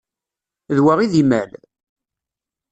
D 0.75 0.77
wa 0.83 0.93
i 1.03 1.07
d 1.11 1.13
imal? 1.21 1.49